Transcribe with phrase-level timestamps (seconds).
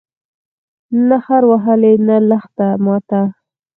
[1.07, 3.21] نه خر وهلی، نه لښته ماته